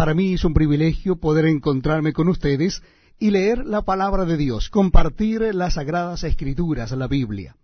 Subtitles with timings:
[0.00, 2.82] Para mí es un privilegio poder encontrarme con ustedes
[3.18, 7.54] y leer la palabra de Dios, compartir las sagradas escrituras, la Biblia.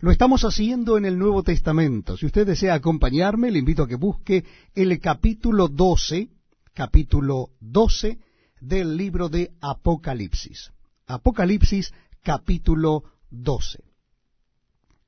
[0.00, 2.18] Lo estamos haciendo en el Nuevo Testamento.
[2.18, 6.28] Si usted desea acompañarme, le invito a que busque el capítulo 12,
[6.74, 8.18] capítulo 12
[8.60, 10.70] del libro de Apocalipsis.
[11.06, 13.82] Apocalipsis, capítulo 12.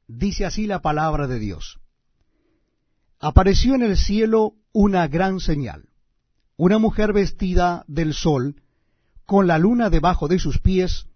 [0.08, 1.78] Dice así la palabra de Dios.
[3.18, 5.89] Apareció en el cielo una gran señal
[6.62, 8.56] una mujer vestida del sol,
[9.24, 11.06] con la luna debajo de sus pies,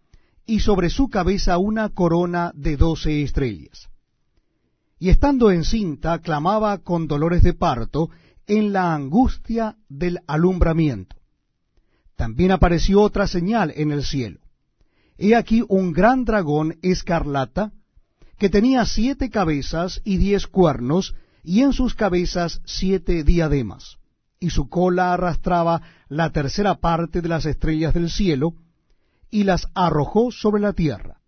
[0.46, 3.90] y sobre su cabeza una corona de doce estrellas.
[4.98, 8.08] Y estando encinta, clamaba con dolores de parto
[8.46, 11.16] en la angustia del alumbramiento.
[12.16, 14.40] También apareció otra señal en el cielo.
[15.18, 17.70] He aquí un gran dragón escarlata,
[18.38, 23.98] que tenía siete cabezas y diez cuernos, y en sus cabezas siete diademas
[24.44, 25.80] y su cola arrastraba
[26.10, 28.52] la tercera parte de las estrellas del cielo,
[29.30, 31.22] y las arrojó sobre la tierra.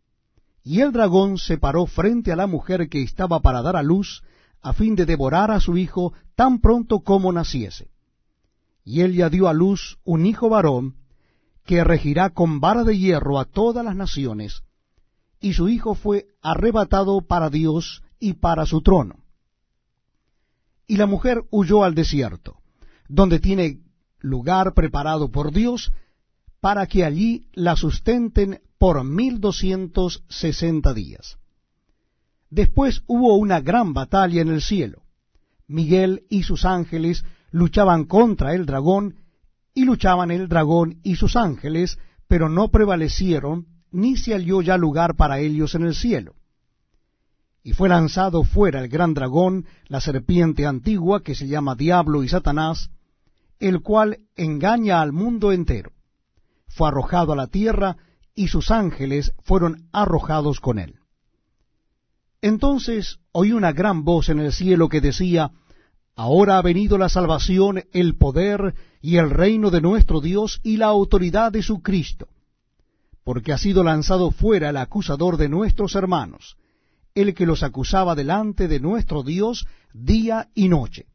[0.62, 4.22] Y el dragón se paró frente a la mujer que estaba para dar a luz,
[4.60, 7.88] a fin de devorar a su hijo tan pronto como naciese.
[8.84, 10.96] Y él ya dio a luz un hijo varón,
[11.64, 14.62] que regirá con vara de hierro a todas las naciones,
[15.40, 19.24] y su hijo fue arrebatado para Dios y para su trono.
[20.86, 22.55] Y la mujer huyó al desierto
[23.08, 23.80] donde tiene
[24.20, 25.92] lugar preparado por Dios
[26.60, 31.38] para que allí la sustenten por mil doscientos sesenta días.
[32.50, 35.02] Después hubo una gran batalla en el cielo.
[35.66, 39.16] Miguel y sus ángeles luchaban contra el dragón,
[39.74, 45.16] y luchaban el dragón y sus ángeles, pero no prevalecieron, ni se halló ya lugar
[45.16, 46.34] para ellos en el cielo.
[47.62, 52.28] Y fue lanzado fuera el gran dragón, la serpiente antigua, que se llama Diablo y
[52.28, 52.90] Satanás,
[53.58, 55.92] el cual engaña al mundo entero.
[56.68, 57.96] Fue arrojado a la tierra,
[58.34, 60.96] y sus ángeles fueron arrojados con él.
[62.42, 65.52] Entonces oí una gran voz en el cielo que decía,
[66.14, 70.86] Ahora ha venido la salvación, el poder y el reino de nuestro Dios y la
[70.86, 72.28] autoridad de su Cristo,
[73.24, 76.56] porque ha sido lanzado fuera el acusador de nuestros hermanos,
[77.14, 81.06] el que los acusaba delante de nuestro Dios día y noche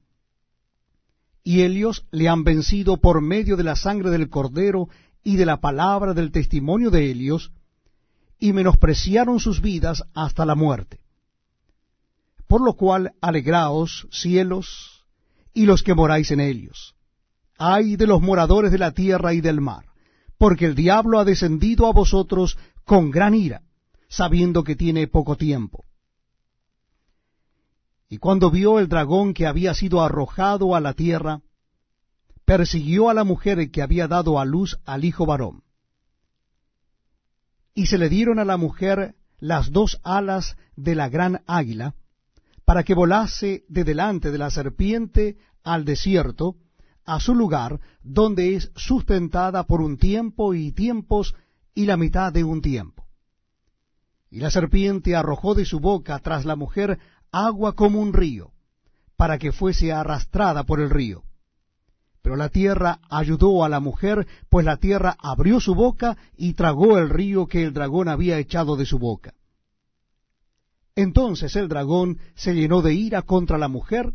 [1.43, 4.89] y ellos le han vencido por medio de la sangre del cordero
[5.23, 7.51] y de la palabra del testimonio de ellos,
[8.39, 10.99] y menospreciaron sus vidas hasta la muerte.
[12.47, 15.05] Por lo cual, alegraos, cielos,
[15.53, 16.95] y los que moráis en ellos.
[17.57, 19.85] Ay de los moradores de la tierra y del mar,
[20.37, 23.61] porque el diablo ha descendido a vosotros con gran ira,
[24.09, 25.85] sabiendo que tiene poco tiempo.
[28.11, 31.39] Y cuando vio el dragón que había sido arrojado a la tierra,
[32.43, 35.63] persiguió a la mujer que había dado a luz al hijo varón.
[37.73, 41.95] Y se le dieron a la mujer las dos alas de la gran águila,
[42.65, 46.57] para que volase de delante de la serpiente al desierto,
[47.05, 51.33] a su lugar, donde es sustentada por un tiempo y tiempos
[51.73, 53.05] y la mitad de un tiempo.
[54.29, 56.99] Y la serpiente arrojó de su boca tras la mujer
[57.31, 58.51] agua como un río,
[59.15, 61.23] para que fuese arrastrada por el río.
[62.21, 66.97] Pero la tierra ayudó a la mujer, pues la tierra abrió su boca y tragó
[66.97, 69.33] el río que el dragón había echado de su boca.
[70.95, 74.13] Entonces el dragón se llenó de ira contra la mujer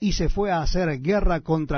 [0.00, 1.72] y se fue a hacer guerra contra